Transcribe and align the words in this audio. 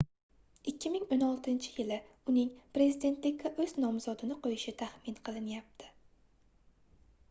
2016-yili 0.69 1.99
uning 2.33 2.49
prezidentlikka 2.79 3.53
oʻz 3.65 3.77
nomzodini 3.85 4.39
qoʻyishi 4.47 4.75
taxmin 4.83 5.25
qilinyapti 5.29 5.93